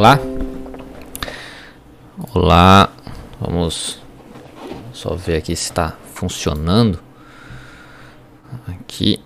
[0.00, 0.18] Olá.
[2.32, 2.90] Olá.
[3.38, 4.00] Vamos
[4.94, 6.98] só ver aqui se está funcionando.
[8.66, 9.20] Aqui.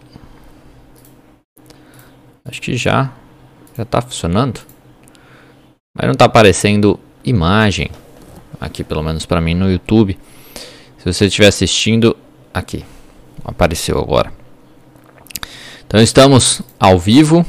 [2.44, 3.12] Acho que já
[3.76, 4.62] já está funcionando.
[5.96, 7.88] Mas não está aparecendo imagem
[8.60, 10.18] aqui pelo menos para mim no YouTube.
[10.98, 12.16] Se você estiver assistindo
[12.52, 12.84] aqui,
[13.44, 14.32] apareceu agora.
[15.86, 17.46] Então estamos ao vivo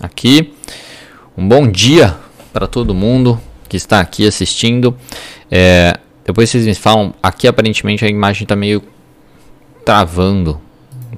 [0.00, 0.52] aqui.
[1.38, 2.23] Um bom dia
[2.54, 4.96] para todo mundo que está aqui assistindo.
[5.50, 8.80] É, depois vocês me falam, aqui aparentemente a imagem está meio
[9.84, 10.60] travando,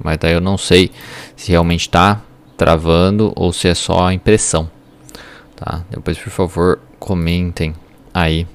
[0.03, 0.91] mas daí eu não sei
[1.35, 2.21] se realmente está
[2.57, 4.69] travando ou se é só a impressão.
[5.55, 5.83] Tá?
[5.91, 7.75] Depois por favor comentem
[8.11, 8.47] aí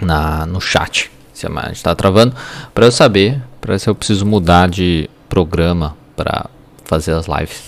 [0.00, 2.34] na, no chat se a imagem está travando
[2.74, 6.46] para eu saber para se eu preciso mudar de programa para
[6.84, 7.62] fazer as lives.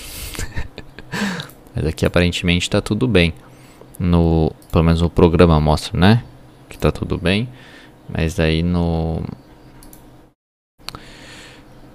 [1.74, 3.32] Mas aqui aparentemente está tudo bem
[3.98, 6.24] no pelo menos o programa mostra, né?
[6.68, 7.48] Que tá tudo bem.
[8.08, 9.22] Mas aí no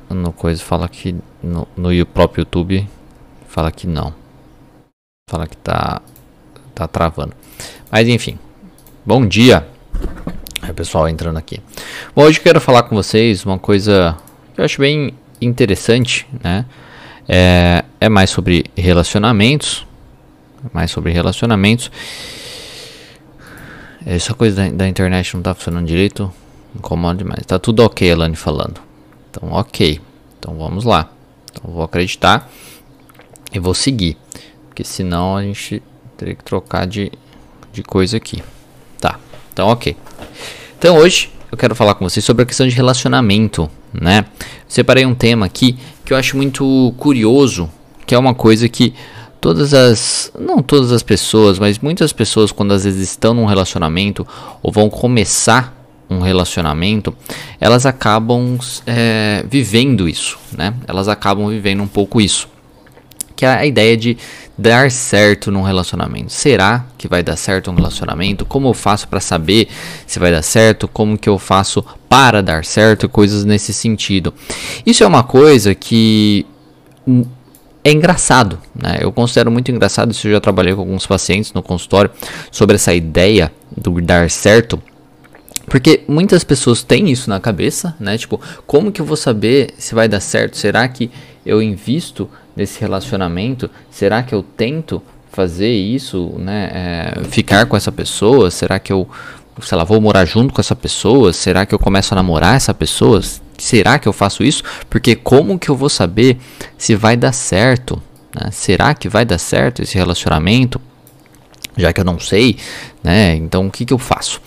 [0.09, 2.87] no coisa fala que no, no próprio YouTube
[3.47, 4.13] fala que não.
[5.29, 6.01] Fala que tá
[6.75, 7.33] tá travando.
[7.91, 8.37] Mas enfim.
[9.05, 9.67] Bom dia.
[10.61, 11.59] Aí pessoal entrando aqui.
[12.15, 14.17] Bom, hoje eu quero falar com vocês uma coisa
[14.53, 16.65] que eu acho bem interessante, né?
[17.27, 19.85] É, é mais sobre relacionamentos,
[20.71, 21.91] mais sobre relacionamentos.
[24.05, 26.31] Essa coisa da, da internet não tá funcionando direito,
[26.75, 27.45] incomoda demais.
[27.45, 28.79] Tá tudo ok, Elane falando.
[29.29, 29.99] Então, ok.
[30.39, 31.09] Então vamos lá.
[31.51, 32.49] Então vou acreditar
[33.53, 34.17] e vou seguir.
[34.67, 35.81] Porque senão a gente
[36.17, 37.11] teria que trocar de,
[37.71, 38.43] de coisa aqui.
[38.99, 39.19] Tá.
[39.51, 39.95] Então, ok.
[40.77, 44.25] Então hoje eu quero falar com vocês sobre a questão de relacionamento, né?
[44.67, 47.69] Separei um tema aqui que eu acho muito curioso,
[48.05, 48.93] que é uma coisa que
[49.43, 50.31] todas as.
[50.39, 54.25] Não todas as pessoas, mas muitas pessoas, quando às vezes estão num relacionamento
[54.63, 55.77] ou vão começar
[56.09, 57.13] um relacionamento,
[57.59, 58.57] elas acabam
[58.87, 60.73] é, vivendo isso, né?
[60.87, 62.47] Elas acabam vivendo um pouco isso.
[63.35, 64.17] Que é a ideia de
[64.57, 66.31] dar certo num relacionamento.
[66.31, 68.45] Será que vai dar certo um relacionamento?
[68.45, 69.67] Como eu faço para saber
[70.07, 70.87] se vai dar certo?
[70.87, 73.09] Como que eu faço para dar certo?
[73.09, 74.33] Coisas nesse sentido.
[74.85, 76.45] Isso é uma coisa que
[77.83, 78.99] é engraçado, né?
[79.01, 82.09] Eu considero muito engraçado, isso eu já trabalhei com alguns pacientes no consultório
[82.49, 84.81] sobre essa ideia do dar certo.
[85.65, 88.17] Porque muitas pessoas têm isso na cabeça, né?
[88.17, 90.57] Tipo, como que eu vou saber se vai dar certo?
[90.57, 91.11] Será que
[91.45, 93.69] eu invisto nesse relacionamento?
[93.89, 95.01] Será que eu tento
[95.31, 96.69] fazer isso, né?
[96.73, 98.51] É, ficar com essa pessoa?
[98.51, 99.09] Será que eu,
[99.61, 101.33] sei lá, vou morar junto com essa pessoa?
[101.33, 103.21] Será que eu começo a namorar essa pessoa?
[103.57, 104.63] Será que eu faço isso?
[104.89, 106.37] Porque como que eu vou saber
[106.77, 108.01] se vai dar certo?
[108.35, 108.49] Né?
[108.51, 110.81] Será que vai dar certo esse relacionamento?
[111.75, 112.57] Já que eu não sei,
[113.03, 113.35] né?
[113.35, 114.39] Então o que, que eu faço?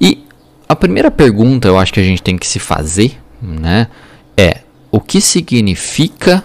[0.00, 0.24] E
[0.68, 3.88] a primeira pergunta eu acho que a gente tem que se fazer, né?
[4.36, 4.60] É
[4.90, 6.44] o que significa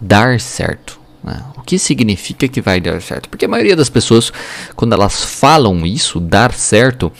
[0.00, 1.00] dar certo?
[1.22, 1.42] Né?
[1.56, 3.28] O que significa que vai dar certo?
[3.28, 4.32] Porque a maioria das pessoas,
[4.74, 7.12] quando elas falam isso, dar certo,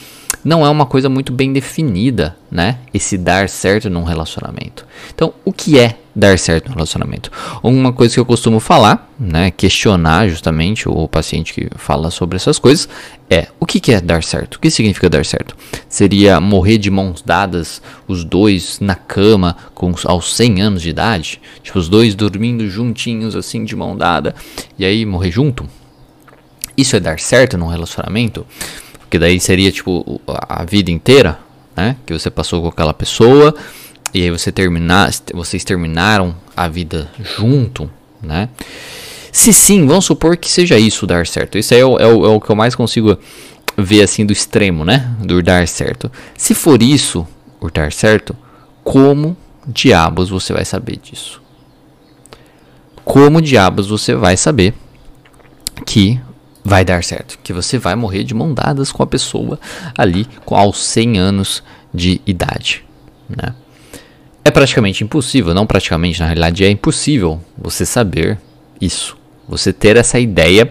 [0.45, 2.79] não é uma coisa muito bem definida, né?
[2.93, 4.87] Esse dar certo num relacionamento.
[5.15, 7.31] Então, o que é dar certo no relacionamento?
[7.63, 12.59] Uma coisa que eu costumo falar, né, questionar justamente o paciente que fala sobre essas
[12.59, 12.89] coisas,
[13.31, 14.57] é o que é dar certo?
[14.57, 15.57] O que significa dar certo?
[15.89, 21.41] Seria morrer de mãos dadas, os dois na cama com, aos 100 anos de idade?
[21.63, 24.35] Tipo, os dois dormindo juntinhos, assim, de mão dada,
[24.79, 25.67] e aí morrer junto?
[26.77, 28.47] Isso é dar certo num relacionamento?
[29.13, 31.39] Porque daí seria tipo a vida inteira,
[31.77, 31.97] né?
[32.07, 33.55] Que você passou com aquela pessoa
[34.15, 37.91] e aí você terminar, vocês terminaram a vida junto,
[38.23, 38.49] né?
[39.31, 41.59] Se sim, vamos supor que seja isso dar certo.
[41.59, 43.19] Isso aí é o, é o, é o que eu mais consigo
[43.77, 45.15] ver assim do extremo, né?
[45.21, 46.11] Do dar certo.
[46.35, 47.29] Se for isso,
[47.61, 48.35] o dar certo,
[48.83, 49.37] como
[49.67, 51.43] diabos você vai saber disso?
[53.05, 54.73] Como diabos você vai saber
[55.85, 56.19] que
[56.65, 59.59] vai dar certo, que você vai morrer de mão dadas com a pessoa
[59.97, 61.63] ali aos 100 anos
[61.93, 62.85] de idade,
[63.29, 63.55] né?
[64.45, 68.39] É praticamente impossível, não praticamente, na realidade é impossível você saber
[68.81, 69.17] isso,
[69.49, 70.69] você ter essa ideia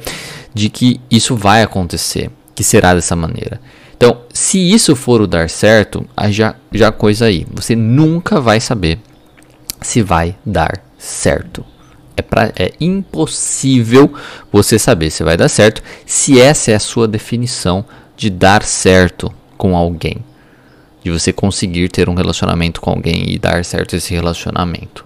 [0.54, 3.62] de que isso vai acontecer, que será dessa maneira.
[3.96, 9.00] Então, se isso for o dar certo, já já coisa aí, você nunca vai saber
[9.80, 11.66] se vai dar certo.
[12.16, 14.14] É, pra, é impossível
[14.52, 17.86] você saber se vai dar certo se essa é a sua definição
[18.18, 20.18] de dar certo com alguém.
[21.04, 25.06] De você conseguir ter um relacionamento com alguém e dar certo esse relacionamento.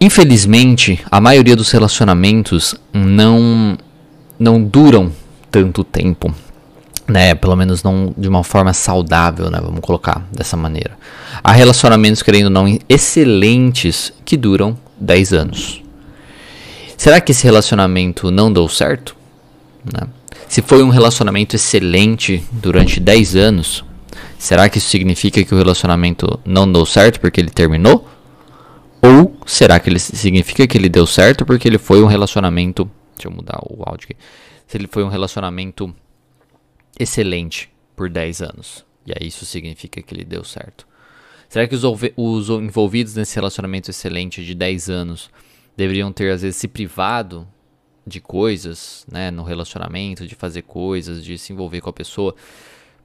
[0.00, 3.78] Infelizmente, a maioria dos relacionamentos não
[4.38, 5.12] não duram
[5.50, 6.34] tanto tempo,
[7.06, 7.34] né?
[7.34, 9.60] Pelo menos não de uma forma saudável, né?
[9.62, 10.98] Vamos colocar dessa maneira.
[11.42, 15.82] Há relacionamentos, querendo ou não, excelentes que duram 10 anos.
[16.96, 19.16] Será que esse relacionamento não deu certo?
[19.84, 20.08] Né?
[20.48, 23.84] Se foi um relacionamento excelente durante 10 anos,
[24.38, 28.08] será que isso significa que o relacionamento não deu certo porque ele terminou?
[29.02, 32.88] Ou será que ele significa que ele deu certo porque ele foi um relacionamento.
[33.16, 34.16] Deixa eu mudar o áudio aqui.
[34.66, 35.94] Se ele foi um relacionamento
[36.98, 38.84] excelente por 10 anos.
[39.06, 40.86] E aí isso significa que ele deu certo.
[41.48, 41.82] Será que os,
[42.16, 45.30] os envolvidos nesse relacionamento excelente de 10 anos
[45.76, 47.46] deveriam ter, às vezes, se privado
[48.06, 52.34] de coisas, né, no relacionamento, de fazer coisas, de se envolver com a pessoa,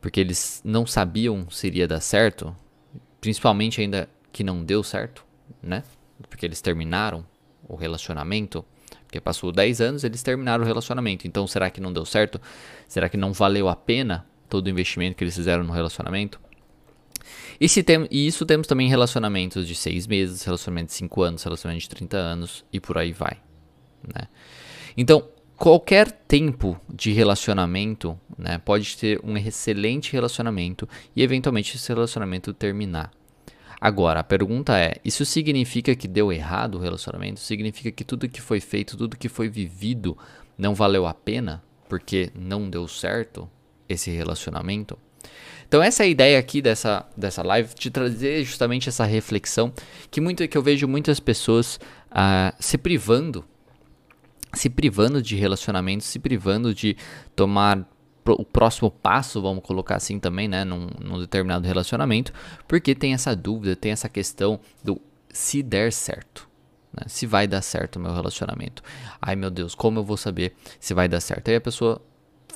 [0.01, 2.55] porque eles não sabiam se iria dar certo,
[3.21, 5.29] principalmente ainda que não deu certo?
[5.61, 5.83] né?
[6.29, 7.25] Porque eles terminaram
[7.67, 8.65] o relacionamento.
[9.05, 11.27] Porque passou 10 anos, eles terminaram o relacionamento.
[11.27, 12.39] Então, será que não deu certo?
[12.87, 16.39] Será que não valeu a pena todo o investimento que eles fizeram no relacionamento?
[17.59, 21.43] E, se tem, e isso temos também relacionamentos de 6 meses, relacionamentos de 5 anos,
[21.43, 23.37] relacionamentos de 30 anos e por aí vai.
[24.03, 24.27] Né?
[24.95, 25.27] Então,
[25.57, 33.11] qualquer tempo de relacionamento né, pode ter um excelente relacionamento e eventualmente esse relacionamento terminar.
[33.81, 37.39] Agora, a pergunta é: isso significa que deu errado o relacionamento?
[37.39, 40.17] Significa que tudo que foi feito, tudo que foi vivido
[40.57, 43.49] não valeu a pena porque não deu certo
[43.87, 44.97] esse relacionamento?
[45.69, 49.71] Então essa é a ideia aqui dessa, dessa live, de trazer justamente essa reflexão
[50.09, 53.45] que, muito, que eu vejo muitas pessoas uh, se privando,
[54.51, 56.97] se privando de relacionamentos, se privando de
[57.35, 57.87] tomar
[58.25, 62.33] o próximo passo, vamos colocar assim também, né, num, num determinado relacionamento,
[62.67, 64.99] porque tem essa dúvida, tem essa questão do
[65.31, 66.49] se der certo.
[66.91, 68.81] Né, se vai dar certo o meu relacionamento.
[69.21, 71.49] Ai meu Deus, como eu vou saber se vai dar certo?
[71.49, 72.01] Aí a pessoa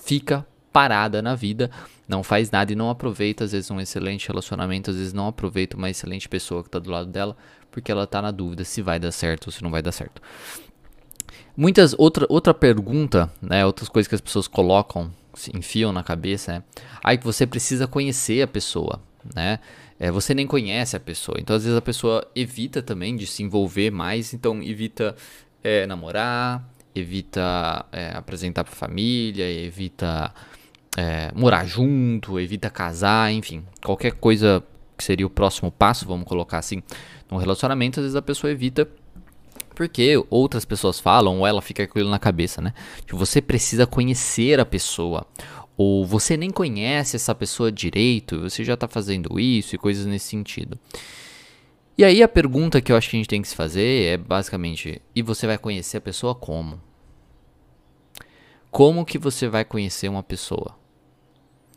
[0.03, 0.43] fica
[0.73, 1.69] parada na vida,
[2.07, 5.77] não faz nada e não aproveita, às vezes, um excelente relacionamento, às vezes não aproveita
[5.77, 7.37] uma excelente pessoa que está do lado dela,
[7.71, 10.21] porque ela está na dúvida se vai dar certo ou se não vai dar certo.
[11.55, 16.53] Muitas outra outra pergunta, né, outras coisas que as pessoas colocam se enfiam na cabeça
[16.53, 16.63] é
[17.03, 18.99] aí que você precisa conhecer a pessoa,
[19.35, 19.59] né?
[19.99, 23.43] É, você nem conhece a pessoa, então às vezes a pessoa evita também de se
[23.43, 25.15] envolver mais, então evita
[25.63, 30.33] é, namorar, evita é, apresentar para família, evita
[30.97, 34.63] é, morar junto, evita casar, enfim, qualquer coisa
[34.97, 36.83] que seria o próximo passo, vamos colocar assim,
[37.29, 38.87] no relacionamento, às vezes a pessoa evita
[39.75, 42.73] porque outras pessoas falam, ou ela fica com aquilo na cabeça, né?
[43.07, 45.25] Que você precisa conhecer a pessoa.
[45.75, 50.27] Ou você nem conhece essa pessoa direito, você já está fazendo isso e coisas nesse
[50.27, 50.77] sentido.
[51.97, 54.17] E aí a pergunta que eu acho que a gente tem que se fazer é
[54.17, 56.79] basicamente: e você vai conhecer a pessoa como?
[58.69, 60.75] Como que você vai conhecer uma pessoa?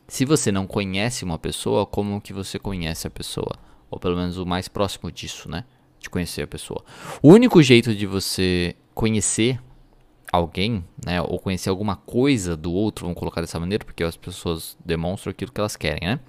[0.08, 3.56] Se você não conhece uma pessoa, como que você conhece a pessoa?
[3.90, 5.64] Ou pelo menos o mais próximo disso, né?
[6.06, 6.84] de conhecer a pessoa.
[7.22, 9.60] O único jeito de você conhecer
[10.32, 14.76] alguém, né, ou conhecer alguma coisa do outro, vamos colocar dessa maneira, porque as pessoas
[14.84, 16.20] demonstram aquilo que elas querem, né?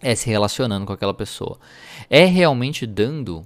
[0.00, 1.58] É se relacionando com aquela pessoa.
[2.10, 3.42] É realmente dando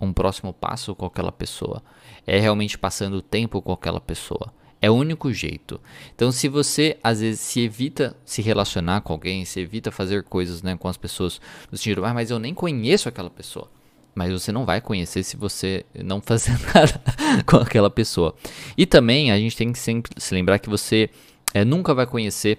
[0.00, 1.80] um próximo passo com aquela pessoa.
[2.26, 4.52] É realmente passando tempo com aquela pessoa.
[4.82, 5.80] É o único jeito.
[6.12, 10.60] Então, se você às vezes se evita se relacionar com alguém, se evita fazer coisas
[10.60, 13.70] né, com as pessoas, no sentido, ah, mas eu nem conheço aquela pessoa.
[14.12, 17.00] Mas você não vai conhecer se você não fazer nada
[17.46, 18.34] com aquela pessoa.
[18.76, 21.08] E também a gente tem que sempre se lembrar que você
[21.54, 22.58] é, nunca vai conhecer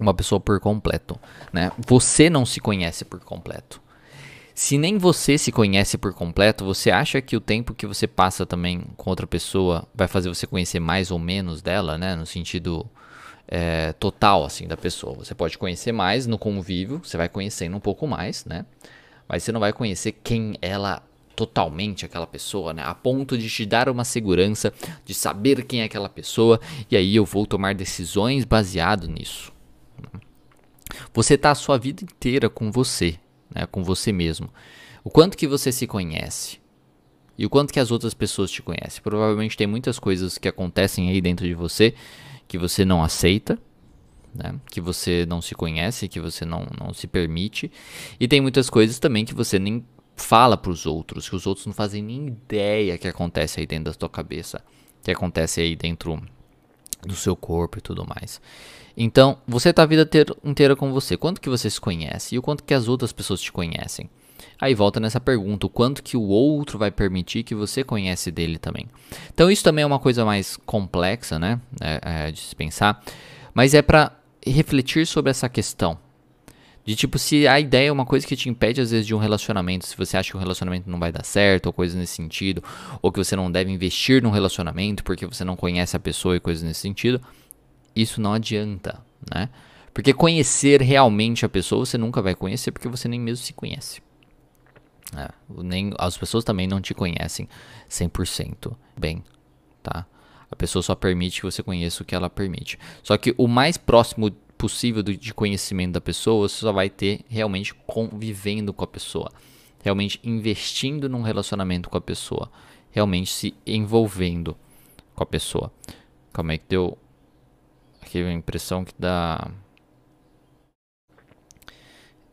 [0.00, 1.20] uma pessoa por completo.
[1.52, 1.70] Né?
[1.86, 3.80] Você não se conhece por completo.
[4.56, 8.46] Se nem você se conhece por completo, você acha que o tempo que você passa
[8.46, 12.16] também com outra pessoa vai fazer você conhecer mais ou menos dela, né?
[12.16, 12.88] No sentido
[13.46, 15.14] é, total, assim, da pessoa.
[15.16, 18.64] Você pode conhecer mais no convívio, você vai conhecendo um pouco mais, né?
[19.28, 21.02] mas você não vai conhecer quem ela
[21.34, 22.82] totalmente aquela pessoa, né?
[22.82, 24.72] A ponto de te dar uma segurança
[25.04, 26.58] de saber quem é aquela pessoa
[26.90, 29.52] e aí eu vou tomar decisões baseado nisso.
[31.12, 33.18] Você está a sua vida inteira com você,
[33.54, 33.66] né?
[33.66, 34.48] Com você mesmo.
[35.02, 36.58] O quanto que você se conhece
[37.38, 39.02] e o quanto que as outras pessoas te conhecem.
[39.02, 41.94] Provavelmente tem muitas coisas que acontecem aí dentro de você
[42.48, 43.58] que você não aceita,
[44.34, 44.54] né?
[44.70, 47.70] que você não se conhece, que você não, não se permite.
[48.18, 49.84] E tem muitas coisas também que você nem
[50.16, 53.92] fala para os outros, que os outros não fazem nem ideia que acontece aí dentro
[53.92, 54.64] da tua cabeça,
[55.02, 56.22] que acontece aí dentro
[57.02, 58.40] do seu corpo e tudo mais.
[58.96, 60.08] Então, você tá a vida
[60.42, 61.16] inteira com você.
[61.16, 64.08] Quanto que você se conhece e o quanto que as outras pessoas te conhecem?
[64.58, 68.58] Aí volta nessa pergunta, o quanto que o outro vai permitir que você conhece dele
[68.58, 68.86] também.
[69.32, 73.02] Então isso também é uma coisa mais complexa, né, é, é, de se pensar.
[73.52, 74.12] Mas é para
[74.46, 75.98] refletir sobre essa questão.
[76.86, 79.18] De tipo, se a ideia é uma coisa que te impede, às vezes, de um
[79.18, 82.62] relacionamento, se você acha que o relacionamento não vai dar certo, ou coisas nesse sentido,
[83.02, 86.40] ou que você não deve investir num relacionamento porque você não conhece a pessoa e
[86.40, 87.20] coisas nesse sentido,
[87.94, 89.48] isso não adianta, né?
[89.92, 94.00] Porque conhecer realmente a pessoa você nunca vai conhecer porque você nem mesmo se conhece.
[95.16, 97.48] É, nem, as pessoas também não te conhecem
[97.90, 99.24] 100% bem,
[99.82, 100.06] tá?
[100.48, 102.78] A pessoa só permite que você conheça o que ela permite.
[103.02, 107.74] Só que o mais próximo possível de conhecimento da pessoa, você só vai ter realmente
[107.74, 109.30] convivendo com a pessoa,
[109.82, 112.50] realmente investindo num relacionamento com a pessoa,
[112.90, 114.56] realmente se envolvendo
[115.14, 115.72] com a pessoa.
[116.32, 116.96] Como é que deu
[118.00, 119.50] aqui a impressão que dá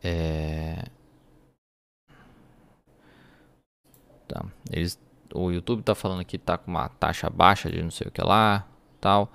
[0.02, 0.84] é
[4.28, 4.44] tá.
[4.70, 4.98] Eles
[5.34, 8.22] o YouTube tá falando que tá com uma taxa baixa de não sei o que
[8.22, 8.68] lá,
[9.00, 9.32] tal.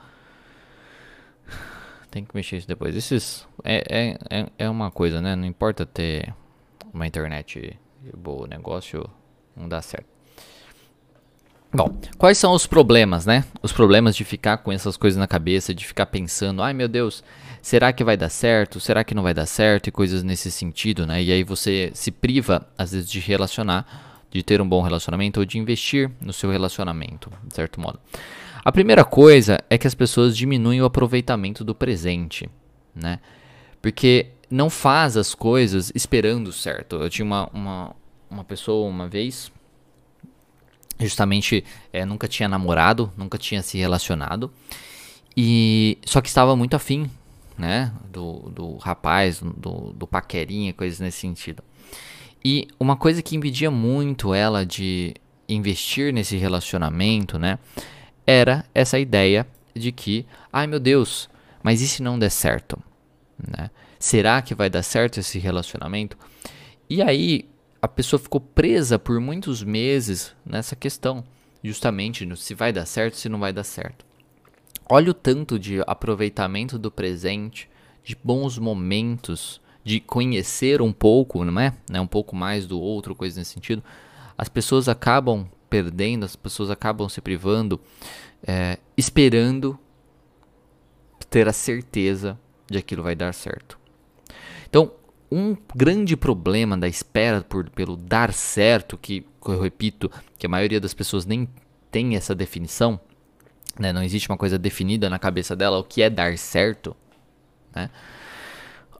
[2.11, 2.95] Tem que mexer isso depois.
[2.95, 5.35] Esses é, é, é, é uma coisa, né?
[5.35, 6.33] Não importa ter
[6.93, 7.77] uma internet
[8.15, 9.07] boa, o negócio
[9.55, 10.07] não dá certo.
[11.71, 13.45] Bom, quais são os problemas, né?
[13.61, 17.23] Os problemas de ficar com essas coisas na cabeça, de ficar pensando, ai meu Deus,
[17.61, 18.79] será que vai dar certo?
[18.79, 19.85] Será que não vai dar certo?
[19.85, 21.21] E coisas nesse sentido, né?
[21.21, 25.45] E aí você se priva, às vezes, de relacionar, de ter um bom relacionamento ou
[25.45, 27.99] de investir no seu relacionamento, de certo modo.
[28.63, 32.49] A primeira coisa é que as pessoas diminuem o aproveitamento do presente,
[32.93, 33.19] né?
[33.81, 36.97] Porque não faz as coisas esperando certo.
[36.97, 37.95] Eu tinha uma, uma,
[38.29, 39.51] uma pessoa uma vez,
[40.99, 41.63] justamente
[41.93, 44.51] é, nunca tinha namorado, nunca tinha se relacionado,
[45.37, 47.09] e só que estava muito afim,
[47.57, 47.93] né?
[48.11, 51.63] Do, do rapaz, do, do paquerinha, coisas nesse sentido.
[52.43, 55.13] E uma coisa que impedia muito ela de
[55.47, 57.59] investir nesse relacionamento, né?
[58.29, 61.27] Era essa ideia de que, ai meu Deus,
[61.63, 62.77] mas e se não der certo?
[63.39, 63.71] Né?
[63.97, 66.15] Será que vai dar certo esse relacionamento?
[66.87, 67.49] E aí
[67.81, 71.23] a pessoa ficou presa por muitos meses nessa questão,
[71.63, 74.05] justamente no se vai dar certo, se não vai dar certo.
[74.87, 77.67] Olha o tanto de aproveitamento do presente,
[78.03, 81.73] de bons momentos, de conhecer um pouco, não é?
[81.89, 81.99] Né?
[81.99, 83.83] Um pouco mais do outro, coisa nesse sentido.
[84.37, 87.79] As pessoas acabam perdendo, as pessoas acabam se privando,
[88.45, 89.77] é, esperando
[91.29, 93.77] ter a certeza de aquilo vai dar certo.
[94.67, 94.91] Então,
[95.31, 100.79] um grande problema da espera por, pelo dar certo, que eu repito, que a maioria
[100.79, 101.47] das pessoas nem
[101.91, 102.99] tem essa definição,
[103.79, 103.93] né?
[103.93, 106.95] não existe uma coisa definida na cabeça dela o que é dar certo,
[107.73, 107.89] né?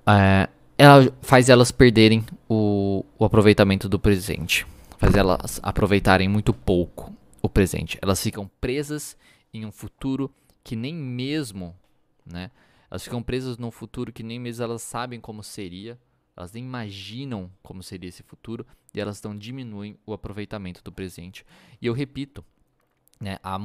[0.08, 4.66] É, ela faz elas perderem o, o aproveitamento do presente
[5.00, 7.98] faz elas aproveitarem muito pouco o presente.
[8.02, 9.16] Elas ficam presas
[9.54, 10.30] em um futuro
[10.62, 11.74] que nem mesmo,
[12.26, 12.52] né?
[12.92, 15.98] Elas ficam presas num futuro que nem mesmo elas sabem como seria,
[16.36, 21.46] elas nem imaginam como seria esse futuro e elas estão diminuem o aproveitamento do presente.
[21.82, 22.44] E eu repito,
[23.22, 23.58] né, há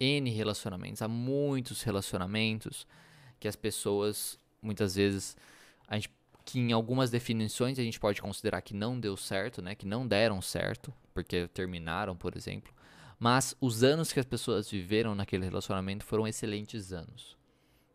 [0.00, 2.86] N relacionamentos, há muitos relacionamentos
[3.38, 5.36] que as pessoas muitas vezes
[5.86, 6.08] a gente
[6.46, 9.74] que em algumas definições a gente pode considerar que não deu certo, né?
[9.74, 12.72] Que não deram certo, porque terminaram, por exemplo.
[13.18, 17.36] Mas os anos que as pessoas viveram naquele relacionamento foram excelentes anos.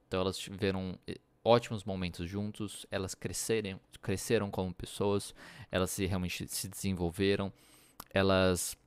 [0.05, 5.33] Então elas tiveram eh, ótimos momentos juntos, elas cresceram, cresceram como pessoas,
[5.71, 7.53] elas se, realmente se desenvolveram,
[8.13, 8.77] elas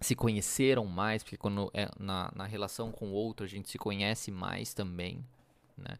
[0.00, 3.78] se conheceram mais, porque quando é na, na relação com o outro a gente se
[3.78, 5.24] conhece mais também,
[5.76, 5.98] né?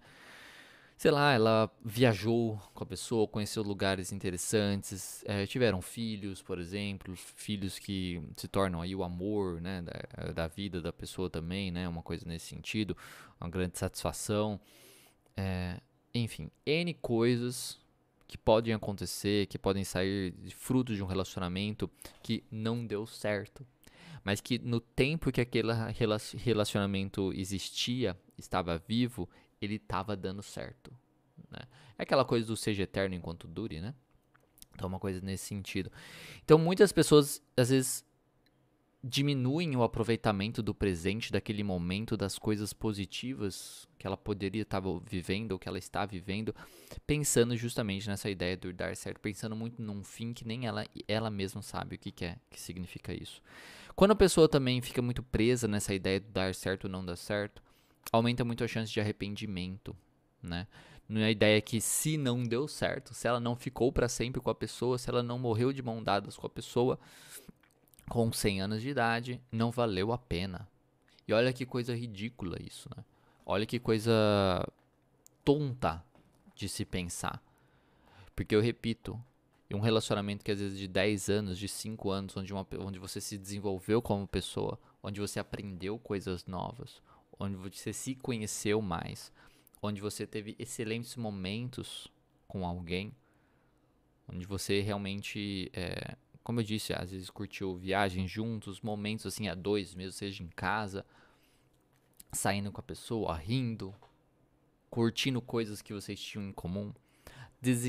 [1.03, 7.17] Sei lá, ela viajou com a pessoa, conheceu lugares interessantes, é, tiveram filhos, por exemplo,
[7.17, 11.89] filhos que se tornam aí o amor, né, da, da, vida da pessoa também, né,
[11.89, 12.97] uma coisa nesse sentido,
[13.41, 14.61] uma grande satisfação,
[15.37, 15.81] é,
[16.15, 17.81] enfim, n coisas
[18.29, 21.91] que podem acontecer, que podem sair de fruto de um relacionamento
[22.23, 23.67] que não deu certo,
[24.23, 25.73] mas que no tempo que aquele
[26.45, 29.29] relacionamento existia, estava vivo,
[29.65, 30.93] ele estava dando certo.
[31.51, 31.61] Né?
[31.99, 33.95] É aquela coisa do seja eterno enquanto dure, né?
[34.75, 35.93] Então, uma coisa nesse sentido.
[36.45, 38.05] Então, muitas pessoas, às vezes,
[39.05, 45.53] diminuem o aproveitamento do presente, daquele momento, das coisas positivas que ela poderia estar vivendo
[45.53, 46.55] ou que ela está vivendo,
[47.07, 51.31] pensando justamente nessa ideia do dar certo, pensando muito num fim que nem ela, ela
[51.31, 53.43] mesma sabe o que, que é, que significa isso.
[53.97, 57.17] Quando a pessoa também fica muito presa nessa ideia do dar certo ou não dar
[57.17, 57.63] certo,
[58.11, 59.97] aumenta muito a chance de arrependimento,
[60.43, 60.67] né?
[61.09, 64.55] Na ideia que se não deu certo, se ela não ficou para sempre com a
[64.55, 66.99] pessoa, se ela não morreu de mão dadas com a pessoa
[68.09, 70.69] com 100 anos de idade, não valeu a pena.
[71.27, 73.05] E olha que coisa ridícula isso, né?
[73.45, 74.13] Olha que coisa
[75.45, 76.05] tonta
[76.55, 77.43] de se pensar.
[78.35, 79.21] Porque eu repito,
[79.73, 83.21] um relacionamento que às vezes de 10 anos, de 5 anos, onde, uma, onde você
[83.21, 87.03] se desenvolveu como pessoa, onde você aprendeu coisas novas,
[87.43, 89.33] onde você se conheceu mais,
[89.83, 92.07] onde você teve excelentes momentos
[92.47, 93.13] com alguém,
[94.29, 99.55] onde você realmente, é, como eu disse, às vezes curtiu viagens juntos, momentos assim a
[99.55, 101.05] dois, mesmo seja em casa,
[102.31, 103.93] saindo com a pessoa, rindo,
[104.89, 106.95] curtindo coisas que vocês tinham em comum,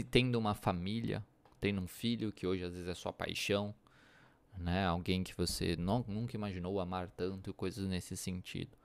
[0.10, 1.24] tendo uma família,
[1.62, 3.74] tendo um filho que hoje às vezes é sua paixão,
[4.58, 4.86] né?
[4.86, 8.78] Alguém que você não, nunca imaginou amar tanto coisas nesse sentido.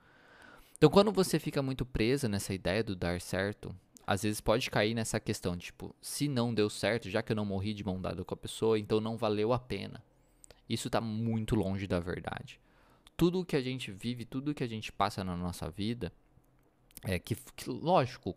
[0.79, 3.75] Então, quando você fica muito presa nessa ideia do dar certo,
[4.07, 7.43] às vezes pode cair nessa questão, tipo, se não deu certo, já que eu não
[7.43, 10.01] morri de mão dada com a pessoa, então não valeu a pena.
[10.69, 12.61] Isso está muito longe da verdade.
[13.17, 16.13] Tudo que a gente vive, tudo que a gente passa na nossa vida,
[17.03, 18.33] é que, que lógico,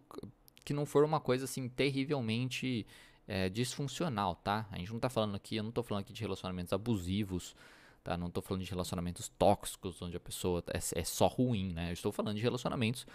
[0.65, 2.85] que não for uma coisa assim terrivelmente
[3.29, 4.67] é, disfuncional, tá?
[4.73, 7.55] A gente não está falando aqui, eu não estou falando aqui de relacionamentos abusivos,
[8.03, 8.17] tá?
[8.17, 11.91] Não estou falando de relacionamentos tóxicos, onde a pessoa é, é só ruim, né?
[11.91, 13.07] Eu estou falando de relacionamentos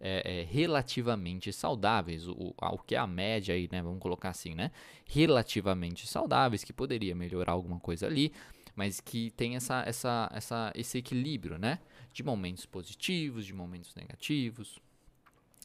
[0.00, 3.82] é, é, relativamente saudáveis, o, o que é a média aí, né?
[3.82, 4.70] Vamos colocar assim, né?
[5.06, 8.32] Relativamente saudáveis, que poderia melhorar alguma coisa ali,
[8.76, 11.78] mas que tem essa, essa, essa, esse equilíbrio, né?
[12.12, 14.78] De momentos positivos, de momentos negativos,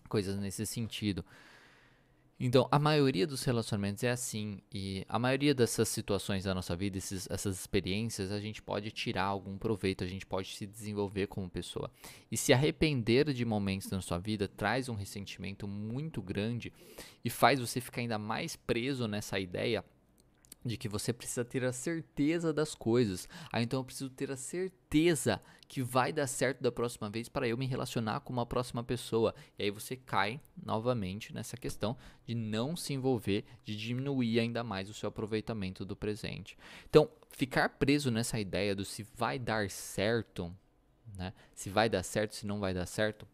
[0.07, 1.23] coisas nesse sentido.
[2.41, 6.97] Então, a maioria dos relacionamentos é assim, e a maioria dessas situações da nossa vida,
[6.97, 11.49] esses, essas experiências, a gente pode tirar algum proveito, a gente pode se desenvolver como
[11.49, 11.91] pessoa.
[12.31, 16.71] E se arrepender de momentos na sua vida traz um ressentimento muito grande
[17.25, 19.83] e faz você ficar ainda mais preso nessa ideia
[20.63, 23.29] de que você precisa ter a certeza das coisas.
[23.51, 27.47] Ah, então eu preciso ter a certeza que vai dar certo da próxima vez para
[27.47, 29.33] eu me relacionar com uma próxima pessoa.
[29.57, 34.89] E aí você cai novamente nessa questão de não se envolver, de diminuir ainda mais
[34.89, 36.57] o seu aproveitamento do presente.
[36.89, 40.53] Então, ficar preso nessa ideia do se vai dar certo,
[41.15, 41.33] né?
[41.53, 43.27] Se vai dar certo, se não vai dar certo,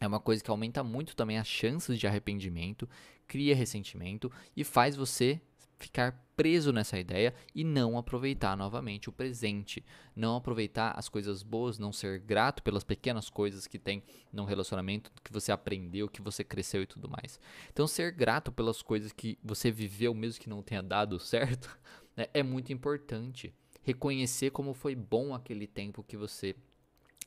[0.00, 2.88] é uma coisa que aumenta muito também as chances de arrependimento,
[3.26, 5.40] cria ressentimento e faz você
[5.82, 9.84] ficar preso nessa ideia e não aproveitar novamente o presente,
[10.16, 15.12] não aproveitar as coisas boas, não ser grato pelas pequenas coisas que tem no relacionamento,
[15.22, 17.38] que você aprendeu, que você cresceu e tudo mais.
[17.70, 21.78] Então, ser grato pelas coisas que você viveu, mesmo que não tenha dado certo,
[22.16, 23.54] né, é muito importante.
[23.82, 26.54] Reconhecer como foi bom aquele tempo que você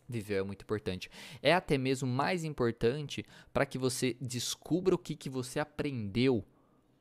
[0.07, 1.09] viveu é muito importante.
[1.41, 6.45] É até mesmo mais importante para que você descubra o que, que você aprendeu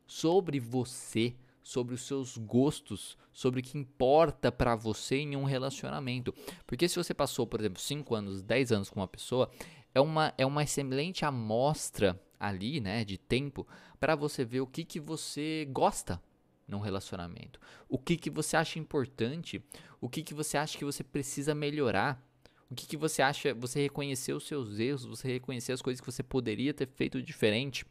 [0.07, 6.33] sobre você sobre os seus gostos, sobre o que importa para você em um relacionamento.
[6.67, 9.51] Porque se você passou, por exemplo, 5 anos, 10 anos com uma pessoa,
[9.95, 13.67] é uma, é uma excelente amostra ali, né, de tempo,
[13.99, 16.23] para você ver o que, que você gosta
[16.69, 17.59] num relacionamento.
[17.89, 19.65] O que, que você acha importante,
[20.01, 22.23] o que, que você acha que você precisa melhorar.
[22.71, 26.11] O que, que você acha, você reconhecer os seus erros, você reconhecer as coisas que
[26.11, 27.87] você poderia ter feito diferente.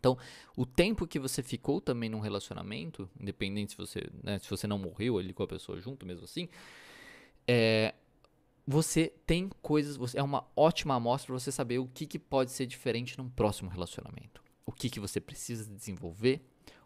[0.00, 0.16] Então,
[0.56, 4.78] o tempo que você ficou também num relacionamento, independente se você, né, se você não
[4.78, 6.48] morreu ali com a pessoa junto, mesmo assim,
[7.46, 7.94] é,
[8.66, 12.50] você tem coisas, você, é uma ótima amostra para você saber o que, que pode
[12.50, 14.42] ser diferente num próximo relacionamento.
[14.64, 16.40] O que, que você precisa desenvolver,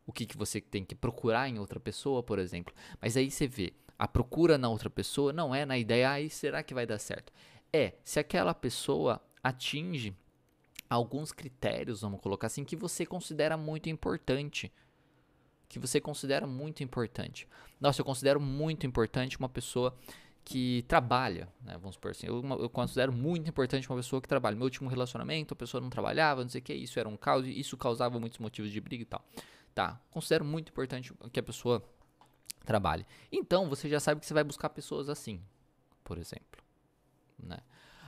[0.04, 2.74] o que, que você tem que procurar em outra pessoa, por exemplo.
[3.00, 6.64] Mas aí você vê, a procura na outra pessoa não é na ideia, ah, será
[6.64, 7.32] que vai dar certo?
[7.72, 10.16] É, se aquela pessoa atinge
[10.88, 14.72] alguns critérios, vamos colocar assim, que você considera muito importante.
[15.68, 17.48] Que você considera muito importante.
[17.80, 19.96] Nossa, eu considero muito importante uma pessoa
[20.44, 21.72] que trabalha, né?
[21.78, 24.54] Vamos supor assim, eu, eu, considero muito importante uma pessoa que trabalha.
[24.54, 27.46] Meu último relacionamento, a pessoa não trabalhava, não sei o que, isso era um caos,
[27.46, 29.24] isso causava muitos motivos de briga e tal.
[29.74, 31.82] Tá, considero muito importante que a pessoa
[32.64, 33.06] trabalhe.
[33.32, 35.40] Então, você já sabe que você vai buscar pessoas assim,
[36.04, 36.62] por exemplo,
[37.42, 37.58] né?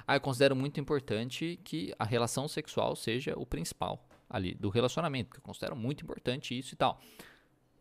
[0.07, 5.29] Ah, eu considero muito importante que a relação sexual seja o principal ali do relacionamento,
[5.29, 7.01] porque eu considero muito importante isso e tal.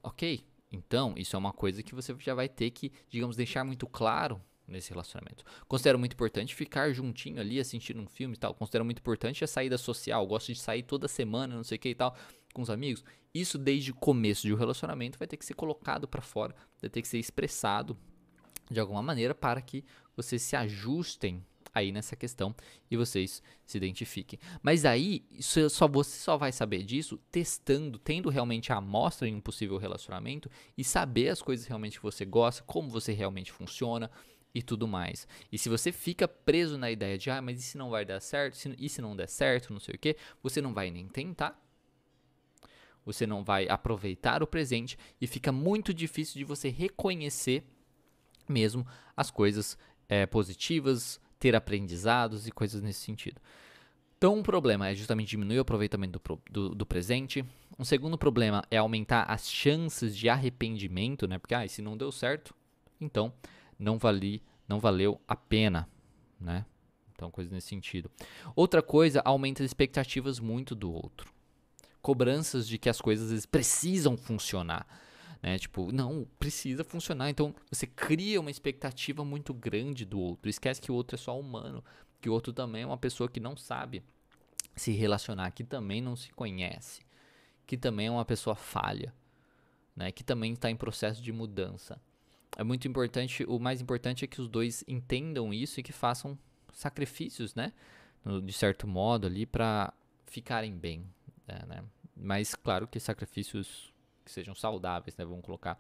[0.02, 3.88] Ok, então isso é uma coisa que você já vai ter que, digamos, deixar muito
[3.88, 5.44] claro nesse relacionamento.
[5.68, 8.54] Considero muito importante ficar juntinho ali assistindo um filme e tal.
[8.54, 10.26] Considero muito importante a saída social.
[10.26, 12.16] Gosto de sair toda semana, não sei o que e tal,
[12.54, 13.04] com os amigos.
[13.34, 16.90] Isso desde o começo de um relacionamento vai ter que ser colocado para fora, vai
[16.90, 17.98] ter que ser expressado
[18.72, 19.84] de alguma maneira para que
[20.16, 22.56] vocês se ajustem aí nessa questão
[22.90, 24.40] e vocês se identifiquem.
[24.64, 29.36] Mas aí isso só você só vai saber disso testando, tendo realmente a amostra em
[29.36, 34.10] um possível relacionamento e saber as coisas realmente que você gosta, como você realmente funciona
[34.54, 35.28] e tudo mais.
[35.52, 38.22] E se você fica preso na ideia de, ah, mas e se não vai dar
[38.22, 38.58] certo?
[38.80, 41.62] E se não der certo, não sei o que, você não vai nem tentar.
[43.06, 47.64] Você não vai aproveitar o presente e fica muito difícil de você reconhecer
[48.48, 53.42] mesmo as coisas é, positivas, ter aprendizados e coisas nesse sentido.
[54.18, 57.46] Então, um problema é justamente diminuir o aproveitamento do, do, do, presente.
[57.78, 61.38] Um segundo problema é aumentar as chances de arrependimento, né?
[61.38, 62.56] Porque, ah, se não deu certo,
[63.00, 63.34] então
[63.78, 65.88] não vali, não valeu a pena,
[66.40, 66.66] né?
[67.14, 68.10] Então, coisa nesse sentido.
[68.56, 71.32] Outra coisa, aumenta as expectativas muito do outro.
[72.02, 74.88] Cobranças de que as coisas precisam funcionar.
[75.42, 75.58] Né?
[75.58, 77.30] Tipo, não, precisa funcionar.
[77.30, 80.50] Então você cria uma expectativa muito grande do outro.
[80.50, 81.84] Esquece que o outro é só humano,
[82.22, 84.04] que o outro também é uma pessoa que não sabe
[84.76, 87.02] se relacionar, que também não se conhece,
[87.66, 89.14] que também é uma pessoa falha,
[89.96, 90.12] né?
[90.12, 92.00] Que também está em processo de mudança.
[92.58, 96.38] É muito importante, o mais importante é que os dois entendam isso e que façam
[96.74, 97.72] sacrifícios, né?
[98.44, 99.94] De certo modo ali para
[100.26, 101.06] ficarem bem,
[101.48, 101.84] né?
[102.16, 103.94] Mas claro que sacrifícios
[104.26, 105.24] que sejam saudáveis, né?
[105.24, 105.80] Vamos colocar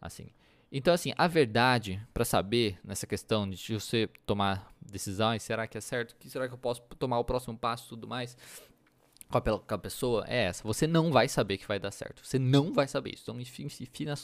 [0.00, 0.30] assim.
[0.74, 5.80] Então, assim, a verdade para saber nessa questão de você tomar decisões, será que é
[5.82, 6.16] certo?
[6.16, 8.36] Que será que eu posso tomar o próximo passo tudo mais?
[9.30, 9.38] Com
[9.74, 10.62] a, pessoa é essa.
[10.64, 12.24] Você não vai saber que vai dar certo.
[12.24, 13.24] Você não vai saber isso.
[13.24, 13.66] Então, enfim,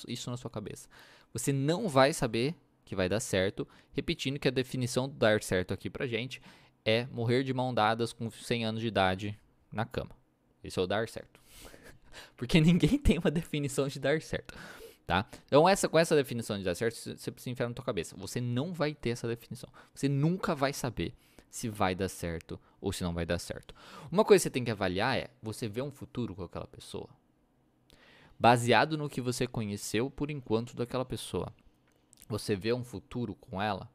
[0.07, 0.89] isso na sua cabeça.
[1.33, 3.69] Você não vai saber que vai dar certo.
[3.93, 6.41] Repetindo que a definição do dar certo aqui pra gente
[6.85, 9.39] é morrer de mão dadas com 100 anos de idade
[9.71, 10.11] na cama.
[10.65, 11.41] Esse é o dar certo.
[12.37, 14.55] Porque ninguém tem uma definição de dar certo.
[15.07, 15.27] Tá?
[15.47, 18.15] Então, essa, com essa definição de dar certo, você precisa enfiar na tua cabeça.
[18.19, 19.71] Você não vai ter essa definição.
[19.95, 21.15] Você nunca vai saber
[21.51, 23.75] se vai dar certo ou se não vai dar certo.
[24.13, 27.09] Uma coisa que você tem que avaliar é: você vê um futuro com aquela pessoa?
[28.39, 31.53] Baseado no que você conheceu por enquanto daquela pessoa.
[32.29, 33.91] Você vê um futuro com ela?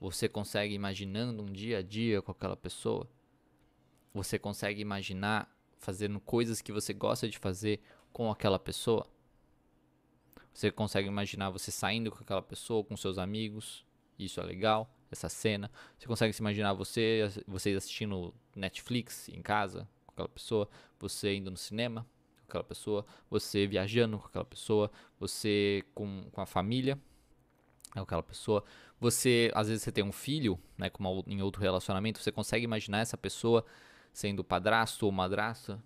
[0.00, 3.08] Você consegue imaginando um dia a dia com aquela pessoa?
[4.12, 7.80] Você consegue imaginar fazendo coisas que você gosta de fazer
[8.12, 9.06] com aquela pessoa?
[10.52, 13.84] Você consegue imaginar você saindo com aquela pessoa, com seus amigos?
[14.18, 15.70] Isso é legal, essa cena.
[15.98, 21.50] Você consegue se imaginar você, vocês assistindo Netflix em casa com aquela pessoa, você indo
[21.50, 22.06] no cinema
[22.38, 26.98] com aquela pessoa, você viajando com aquela pessoa, você com, com a família
[28.00, 28.64] com aquela pessoa.
[29.00, 33.00] Você, às vezes você tem um filho, né, como em outro relacionamento, você consegue imaginar
[33.00, 33.64] essa pessoa
[34.16, 35.78] sendo padrasto ou madrasta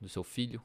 [0.00, 0.62] do seu filho,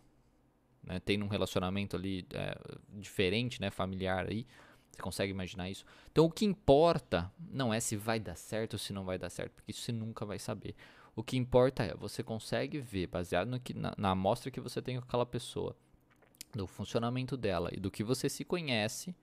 [0.81, 2.57] né, tendo um relacionamento ali é,
[2.93, 4.47] diferente, né, familiar aí.
[4.89, 5.83] Você consegue imaginar isso?
[6.09, 9.29] Então o que importa não é se vai dar certo ou se não vai dar
[9.29, 10.73] certo, porque isso você nunca vai saber.
[11.13, 14.81] O que importa é você consegue ver, baseado no que, na, na amostra que você
[14.81, 15.75] tem com aquela pessoa,
[16.53, 19.13] do funcionamento dela e do que você se conhece,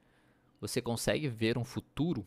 [0.60, 2.26] você consegue ver um futuro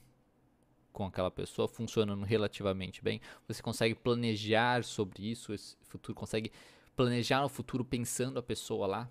[0.92, 6.52] com aquela pessoa funcionando relativamente bem, você consegue planejar sobre isso, esse futuro, consegue
[6.96, 9.10] planejar o futuro pensando a pessoa lá.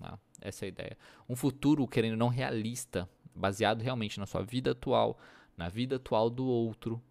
[0.00, 0.98] Ah, essa é a ideia.
[1.28, 5.18] Um futuro, querendo não realista, baseado realmente na sua vida atual,
[5.56, 7.02] na vida atual do outro,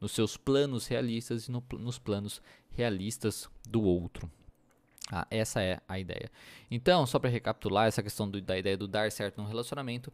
[0.00, 4.30] nos seus planos realistas e no, nos planos realistas do outro.
[5.12, 6.30] Ah, essa é a ideia.
[6.70, 10.12] Então, só para recapitular, essa questão do, da ideia do dar certo no relacionamento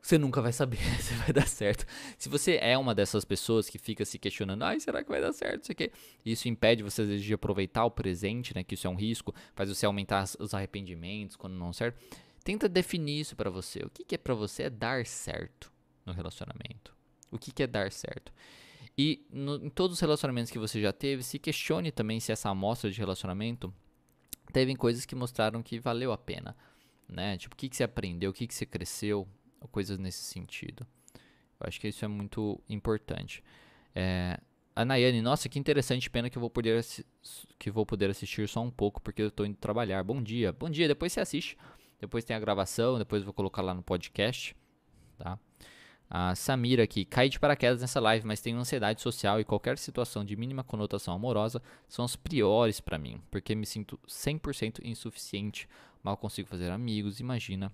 [0.00, 1.84] você nunca vai saber se vai dar certo.
[2.16, 5.32] Se você é uma dessas pessoas que fica se questionando, ai, será que vai dar
[5.32, 5.64] certo?
[5.64, 5.92] Isso, aqui?
[6.24, 8.62] isso impede você de aproveitar o presente, né?
[8.62, 11.98] Que isso é um risco, faz você aumentar os arrependimentos quando não certo.
[12.44, 13.80] Tenta definir isso para você.
[13.80, 15.70] O que, que é para você é dar certo
[16.06, 16.96] no relacionamento?
[17.30, 18.32] O que, que é dar certo?
[18.96, 22.48] E no, em todos os relacionamentos que você já teve, se questione também se essa
[22.48, 23.72] amostra de relacionamento
[24.52, 26.56] teve coisas que mostraram que valeu a pena.
[27.08, 27.38] Né?
[27.38, 29.28] Tipo, o que, que você aprendeu, o que, que você cresceu,
[29.60, 30.86] ou coisas nesse sentido.
[31.60, 33.42] Eu acho que isso é muito importante.
[33.94, 34.38] É,
[34.74, 36.84] a Nayane, nossa, que interessante, pena que eu vou poder
[37.58, 40.04] que vou poder assistir só um pouco porque eu estou indo trabalhar.
[40.04, 40.86] Bom dia, bom dia.
[40.86, 41.58] Depois você assiste,
[42.00, 44.54] depois tem a gravação, depois eu vou colocar lá no podcast,
[45.18, 45.36] tá?
[46.10, 50.24] A Samira aqui, cai de paraquedas nessa live, mas tenho ansiedade social e qualquer situação
[50.24, 55.68] de mínima conotação amorosa são as piores para mim, porque me sinto 100% insuficiente,
[56.02, 57.70] mal consigo fazer amigos, imagina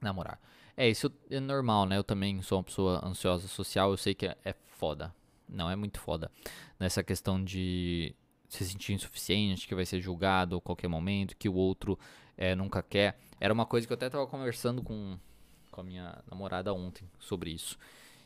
[0.00, 0.40] namorar.
[0.80, 1.98] É, isso é normal, né?
[1.98, 5.14] Eu também sou uma pessoa ansiosa social, eu sei que é, é foda.
[5.46, 6.30] Não, é muito foda.
[6.78, 8.14] Nessa questão de
[8.48, 11.98] se sentir insuficiente, que vai ser julgado a qualquer momento, que o outro
[12.34, 13.18] é, nunca quer.
[13.38, 15.18] Era uma coisa que eu até tava conversando com,
[15.70, 17.76] com a minha namorada ontem sobre isso.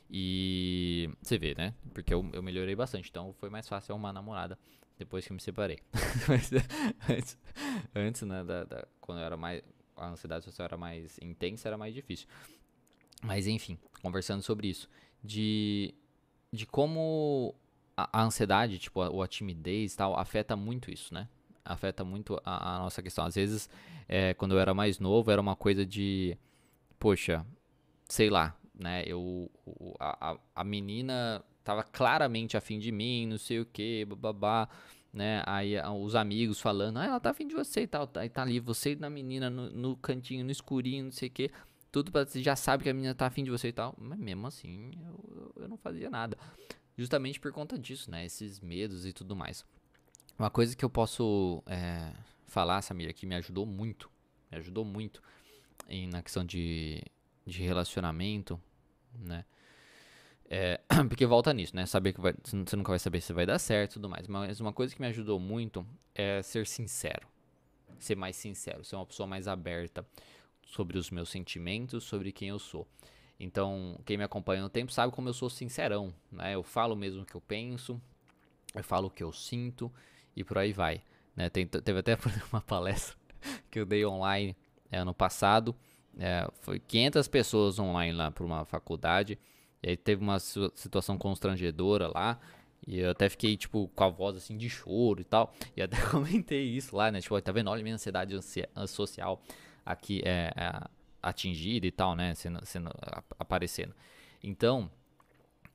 [0.08, 1.74] E você vê, né?
[1.92, 4.56] Porque eu, eu melhorei bastante, então foi mais fácil arrumar namorada
[4.96, 5.80] depois que eu me separei.
[7.10, 7.36] antes,
[7.92, 9.60] antes, né, da, da, quando eu era mais
[9.96, 12.26] a ansiedade social era mais intensa, era mais difícil.
[13.22, 14.88] Mas enfim, conversando sobre isso.
[15.22, 15.94] De,
[16.52, 17.54] de como
[17.96, 21.28] a, a ansiedade, tipo, a, a timidez e tal, afeta muito isso, né?
[21.64, 23.24] Afeta muito a, a nossa questão.
[23.24, 23.70] Às vezes,
[24.08, 26.36] é, quando eu era mais novo, era uma coisa de,
[26.98, 27.44] poxa,
[28.08, 29.02] sei lá, né?
[29.06, 29.50] Eu,
[29.98, 34.68] a, a menina tava claramente afim de mim, não sei o que, babá,
[35.14, 35.42] né?
[35.46, 38.10] Aí os amigos falando, ah, ela tá afim de você e tal.
[38.16, 41.50] Aí tá ali você na menina no, no cantinho, no escurinho, não sei o que.
[41.92, 43.94] Tudo pra você já sabe que a menina tá afim de você e tal.
[43.96, 46.36] Mas mesmo assim, eu, eu não fazia nada.
[46.98, 48.24] Justamente por conta disso, né?
[48.24, 49.64] Esses medos e tudo mais.
[50.36, 52.12] Uma coisa que eu posso é,
[52.46, 54.10] falar, Samir, que me ajudou muito.
[54.50, 55.22] Me ajudou muito
[55.88, 57.00] em, na questão de,
[57.46, 58.60] de relacionamento,
[59.14, 59.44] né?
[60.48, 61.86] É, porque volta nisso, né?
[61.86, 64.26] Saber que vai, você nunca vai saber se vai dar certo e tudo mais.
[64.28, 67.26] Mas uma coisa que me ajudou muito é ser sincero.
[67.98, 70.04] Ser mais sincero, ser uma pessoa mais aberta
[70.66, 72.86] sobre os meus sentimentos, sobre quem eu sou.
[73.38, 76.54] Então, quem me acompanha no tempo sabe como eu sou sincerão, né?
[76.54, 78.00] Eu falo mesmo o que eu penso,
[78.74, 79.92] eu falo o que eu sinto
[80.36, 81.02] e por aí vai.
[81.34, 81.48] Né?
[81.50, 82.16] Tem, teve até
[82.52, 83.16] uma palestra
[83.70, 84.56] que eu dei online
[84.90, 85.74] é, ano passado.
[86.18, 89.38] É, foi 500 pessoas online lá para uma faculdade.
[89.84, 92.40] E aí teve uma situação constrangedora lá.
[92.86, 95.54] E eu até fiquei, tipo, com a voz assim de choro e tal.
[95.76, 97.20] E até comentei isso lá, né?
[97.20, 97.68] Tipo, tá vendo?
[97.68, 98.34] Olha a minha ansiedade
[98.88, 99.42] social
[99.84, 100.88] aqui é, é
[101.22, 102.34] atingida e tal, né?
[102.34, 102.90] Sendo, sendo
[103.38, 103.94] aparecendo.
[104.42, 104.90] Então,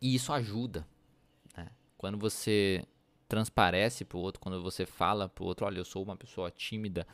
[0.01, 0.87] e isso ajuda.
[1.55, 1.67] Né?
[1.95, 2.83] Quando você
[3.27, 7.05] transparece pro outro, quando você fala pro outro, olha, eu sou uma pessoa tímida,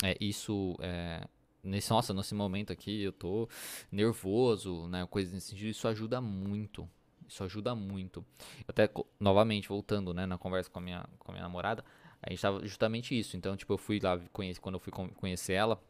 [0.00, 1.26] é, isso é,
[1.62, 3.48] nesse, nossa, nesse momento aqui eu tô
[3.90, 6.88] nervoso, né, coisa nesse sentido, isso ajuda muito.
[7.28, 8.24] Isso ajuda muito.
[8.66, 11.84] Até novamente voltando, né, na conversa com a minha com a minha namorada,
[12.22, 13.36] a gente tava justamente isso.
[13.36, 15.80] Então, tipo, eu fui lá conhecer quando eu fui conhecer ela,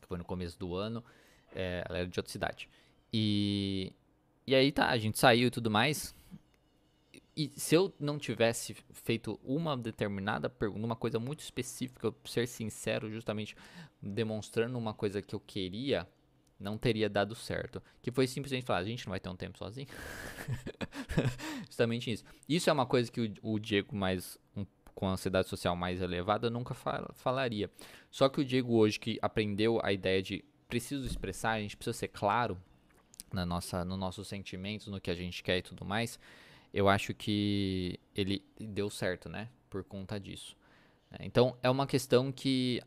[0.00, 1.02] que foi no começo do ano,
[1.54, 2.68] é, ela era de outra cidade.
[3.12, 3.92] E
[4.46, 6.14] e aí tá, a gente saiu e tudo mais.
[7.40, 13.10] E se eu não tivesse feito uma determinada pergunta, uma coisa muito específica, ser sincero,
[13.10, 13.56] justamente
[14.02, 16.06] demonstrando uma coisa que eu queria,
[16.58, 17.82] não teria dado certo.
[18.02, 19.86] Que foi simplesmente falar, a gente não vai ter um tempo sozinho.
[21.66, 22.24] justamente isso.
[22.46, 26.02] Isso é uma coisa que o, o Diego mais um, com a ansiedade social mais
[26.02, 27.70] elevada nunca fal, falaria.
[28.10, 31.96] Só que o Diego hoje que aprendeu a ideia de preciso expressar, a gente precisa
[31.96, 32.60] ser claro
[33.32, 36.18] na nossa, no nossos sentimentos, no que a gente quer e tudo mais
[36.72, 39.48] eu acho que ele deu certo, né?
[39.68, 40.56] Por conta disso.
[41.10, 42.80] É, então é uma questão que,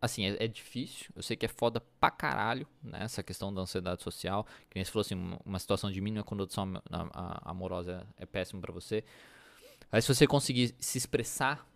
[0.00, 1.10] assim, é, é, difícil.
[1.14, 3.00] Eu sei que é foda pra caralho, né?
[3.02, 4.44] Essa questão da ansiedade social.
[4.68, 6.72] Que nem se falou assim, uma situação de mínima condução
[7.42, 9.04] amorosa é péssimo para você.
[9.90, 11.66] Mas se você conseguir se expressar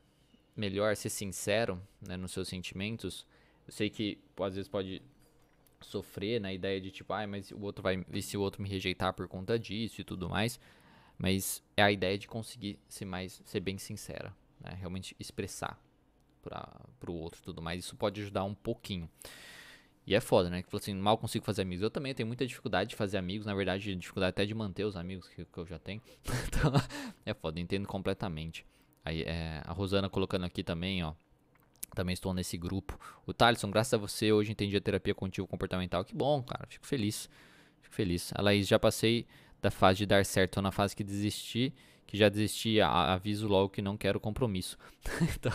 [0.57, 3.25] melhor, ser sincero né, nos seus sentimentos,
[3.67, 5.01] eu sei que às vezes pode
[5.81, 8.69] sofrer na ideia de tipo, ah, mas o outro vai, e se o outro me
[8.69, 10.59] rejeitar por conta disso e tudo mais.
[11.19, 14.77] Mas é a ideia de conseguir ser mais, ser bem sincera, né?
[14.79, 15.79] realmente expressar
[16.41, 17.85] para o outro tudo mais.
[17.85, 19.11] Isso pode ajudar um pouquinho.
[20.07, 20.63] E é foda, né?
[20.63, 21.83] Que assim, mal consigo fazer amigos.
[21.83, 24.97] Eu também tenho muita dificuldade de fazer amigos, na verdade, dificuldade até de manter os
[24.97, 26.01] amigos que, que eu já tenho.
[26.49, 26.73] então,
[27.27, 28.65] é foda, entendo completamente.
[29.05, 31.13] Aí, é, a Rosana colocando aqui também, ó.
[31.95, 32.99] Também estou nesse grupo.
[33.27, 36.03] O Thaleson, graças a você, hoje entendi a terapia contínua comportamental.
[36.05, 36.67] Que bom, cara.
[36.67, 37.29] Fico feliz.
[37.83, 38.33] Fico feliz.
[38.35, 39.27] A Laís, já passei
[39.61, 41.75] da fase de dar certo, ou na fase que desisti,
[42.07, 44.79] que já desisti, aviso logo que não quero compromisso.
[45.37, 45.53] então,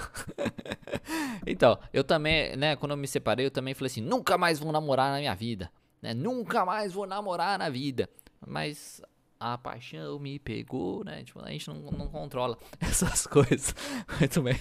[1.48, 4.72] então, eu também, né, quando eu me separei, eu também falei assim, nunca mais vou
[4.72, 8.10] namorar na minha vida, né, nunca mais vou namorar na vida.
[8.46, 9.02] Mas
[9.40, 13.74] a paixão me pegou, né, tipo, a gente não, não controla essas coisas,
[14.20, 14.56] muito bem,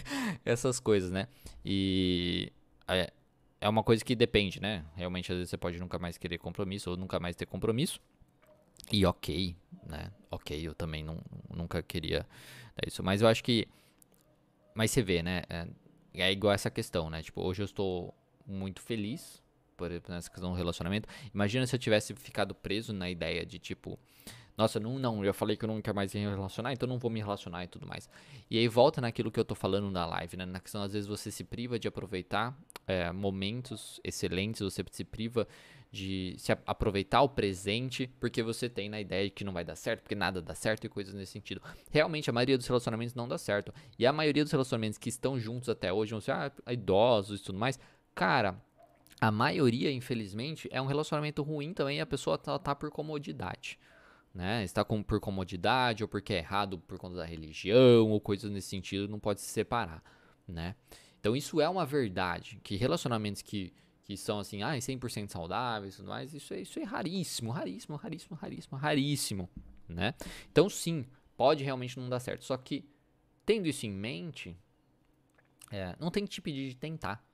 [0.45, 1.29] essas coisas, né,
[1.65, 2.53] e...
[2.89, 3.13] É,
[3.63, 4.85] é uma coisa que depende, né?
[4.97, 8.01] Realmente, às vezes você pode nunca mais querer compromisso ou nunca mais ter compromisso.
[8.91, 10.11] E ok, né?
[10.31, 11.19] Ok, eu também não,
[11.55, 12.27] nunca queria
[12.87, 13.03] isso.
[13.03, 13.69] Mas eu acho que.
[14.75, 15.43] Mas você vê, né?
[15.49, 15.69] É,
[16.15, 17.23] é igual essa questão, né?
[17.23, 18.15] Tipo, hoje eu estou
[18.47, 19.43] muito feliz
[19.77, 21.09] por nessa questão do relacionamento.
[21.35, 23.99] Imagina se eu tivesse ficado preso na ideia de tipo.
[24.57, 27.11] Nossa, não, não, eu falei que eu não quero mais me relacionar, então não vou
[27.11, 28.07] me relacionar e tudo mais.
[28.51, 30.45] E aí volta naquilo que eu tô falando na live, né?
[30.45, 35.49] Na questão, às vezes você se priva de aproveitar é, momentos excelentes, você se priva
[35.93, 39.77] de se aproveitar o presente porque você tem na ideia de que não vai dar
[39.77, 41.61] certo, porque nada dá certo e coisas nesse sentido.
[41.91, 43.75] Realmente, a maioria dos relacionamentos não dá certo.
[43.99, 47.45] E a maioria dos relacionamentos que estão juntos até hoje, vão ser ah, idosos e
[47.45, 47.79] tudo mais,
[48.15, 48.59] cara,
[49.21, 53.79] a maioria, infelizmente, é um relacionamento ruim também e a pessoa tá, tá por comodidade.
[54.35, 54.65] Né?
[54.65, 58.69] Está com, por comodidade ou porque é errado por conta da religião ou coisas nesse
[58.69, 60.03] sentido, não pode se separar,
[60.49, 60.75] né?
[61.21, 63.75] Então isso é uma verdade, que relacionamentos que
[64.17, 67.97] que são assim, ah, 100% saudáveis e tudo mais, isso é, isso é raríssimo, raríssimo,
[67.97, 69.51] raríssimo, raríssimo, raríssimo,
[69.89, 70.15] né?
[70.51, 72.45] Então, sim, pode realmente não dar certo.
[72.45, 72.85] Só que,
[73.45, 74.57] tendo isso em mente,
[75.71, 77.25] é, não tem que te pedir de tentar.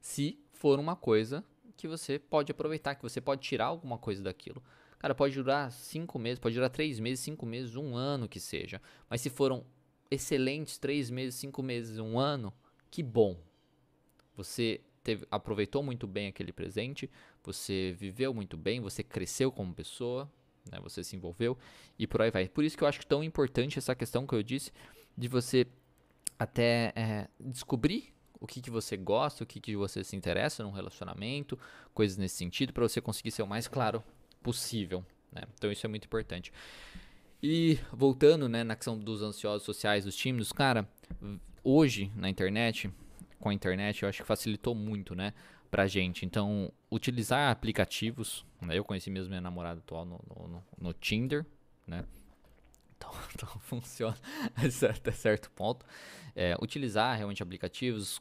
[0.00, 1.44] Se for uma coisa
[1.76, 4.62] que você pode aproveitar, que você pode tirar alguma coisa daquilo.
[4.98, 8.80] Cara, pode durar cinco meses, pode durar três meses, cinco meses, um ano que seja.
[9.08, 9.64] Mas se foram
[10.10, 12.52] excelentes três meses, cinco meses, um ano,
[12.90, 13.38] que bom.
[14.36, 17.08] Você teve, aproveitou muito bem aquele presente,
[17.44, 20.28] você viveu muito bem, você cresceu como pessoa,
[20.68, 21.56] né, você se envolveu
[21.96, 22.48] e por aí vai.
[22.48, 24.72] Por isso que eu acho tão importante essa questão que eu disse
[25.16, 25.64] de você
[26.36, 30.72] até é, descobrir o que, que você gosta, o que, que você se interessa num
[30.72, 31.56] relacionamento,
[31.94, 34.02] coisas nesse sentido, para você conseguir ser o mais claro
[34.42, 35.06] possível.
[35.30, 35.42] Né?
[35.54, 36.52] Então isso é muito importante.
[37.40, 40.88] E voltando né, na questão dos ansiosos sociais, dos tímidos, cara,
[41.62, 42.90] hoje na internet,
[43.40, 45.32] com a internet, eu acho que facilitou muito, né,
[45.70, 46.24] pra gente.
[46.24, 51.44] Então, utilizar aplicativos, né, eu conheci mesmo minha namorada atual no, no, no Tinder,
[51.86, 52.04] né,
[52.96, 54.16] então, então funciona
[54.90, 55.84] até certo ponto.
[56.34, 58.20] É, utilizar realmente aplicativos,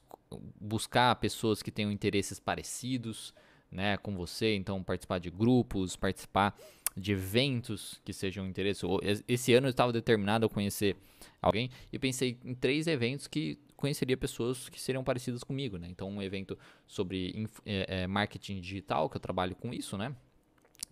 [0.59, 3.33] buscar pessoas que tenham interesses parecidos,
[3.71, 6.55] né, com você, então participar de grupos, participar
[6.95, 8.85] de eventos que sejam interesse.
[9.27, 10.95] Esse ano eu estava determinado a conhecer
[11.41, 15.87] alguém e pensei em três eventos que conheceria pessoas que seriam parecidas comigo, né?
[15.89, 16.57] Então um evento
[16.87, 20.15] sobre é, é, marketing digital, que eu trabalho com isso, né?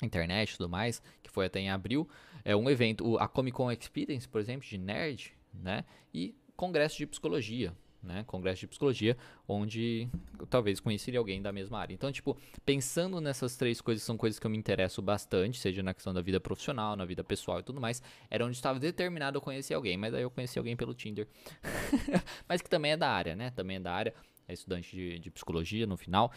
[0.02, 2.08] Internet e tudo mais, que foi até em abril.
[2.44, 5.86] É um evento, a Comic Con Experience, por exemplo, de nerd, né?
[6.14, 11.80] E congresso de psicologia, né, congresso de psicologia, onde eu talvez conheceria alguém da mesma
[11.80, 11.94] área.
[11.94, 15.94] Então, tipo, pensando nessas três coisas, são coisas que eu me interesso bastante, seja na
[15.94, 19.42] questão da vida profissional, na vida pessoal e tudo mais, era onde estava determinado a
[19.42, 21.28] conhecer alguém, mas aí eu conheci alguém pelo Tinder.
[22.48, 23.50] mas que também é da área, né?
[23.52, 24.14] Também é da área,
[24.48, 26.32] é estudante de, de psicologia no final,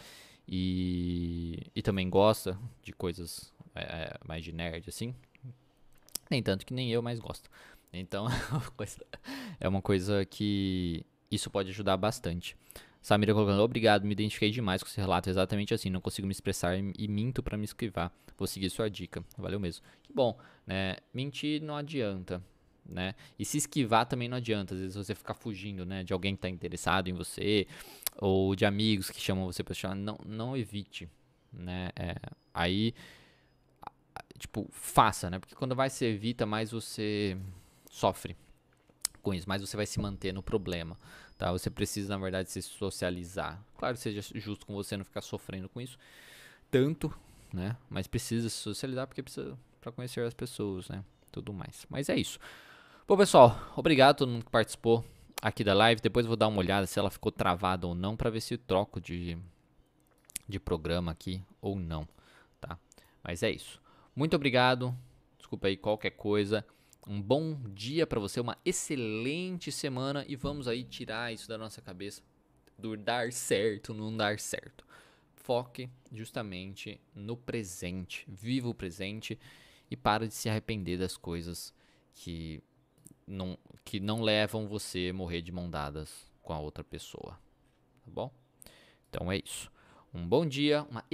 [0.47, 5.13] e, e também gosta de coisas é, é mais de nerd, assim.
[6.29, 7.49] Nem tanto que nem eu, mas gosto.
[7.91, 8.27] Então,
[9.59, 12.55] é uma coisa que isso pode ajudar bastante.
[13.01, 16.77] Samira colocando, obrigado, me identifiquei demais com esse relato, exatamente assim, não consigo me expressar
[16.77, 18.11] e minto para me esquivar.
[18.37, 19.83] Vou seguir sua dica, valeu mesmo.
[20.03, 20.97] Que bom, né?
[21.13, 22.43] Mentir não adianta,
[22.85, 23.15] né?
[23.37, 26.41] E se esquivar também não adianta, às vezes você ficar fugindo, né, de alguém que
[26.41, 27.67] tá interessado em você,
[28.17, 31.09] ou de amigos que chamam você para chamar, não, não evite,
[31.51, 31.89] né?
[31.95, 32.15] É,
[32.53, 32.93] aí,
[34.37, 35.39] tipo, faça, né?
[35.39, 37.37] Porque quando vai se evita, mais você
[37.89, 38.35] sofre,
[39.33, 40.97] isso, mas você vai se manter no problema,
[41.37, 41.51] tá?
[41.51, 43.61] Você precisa, na verdade, se socializar.
[43.77, 45.97] Claro, seja justo com você não ficar sofrendo com isso
[46.69, 47.13] tanto,
[47.53, 47.75] né?
[47.89, 51.03] Mas precisa se socializar porque precisa para conhecer as pessoas, né?
[51.31, 51.85] Tudo mais.
[51.89, 52.39] Mas é isso.
[53.07, 55.05] Bom, pessoal, obrigado a todo mundo que participou
[55.41, 56.01] aqui da live.
[56.01, 58.99] Depois vou dar uma olhada se ela ficou travada ou não para ver se troco
[58.99, 59.37] de
[60.47, 62.07] de programa aqui ou não,
[62.61, 62.79] tá?
[63.21, 63.81] Mas é isso.
[64.15, 64.95] Muito obrigado.
[65.37, 66.65] Desculpa aí qualquer coisa.
[67.09, 71.81] Um bom dia para você, uma excelente semana e vamos aí tirar isso da nossa
[71.81, 72.21] cabeça
[72.77, 74.85] do dar certo, não dar certo.
[75.33, 79.39] Foque justamente no presente, viva o presente
[79.89, 81.73] e para de se arrepender das coisas
[82.13, 82.61] que
[83.25, 87.39] não, que não levam você a morrer de mão dadas com a outra pessoa,
[88.03, 88.29] tá bom?
[89.09, 89.71] Então é isso.
[90.13, 91.05] Um bom dia, uma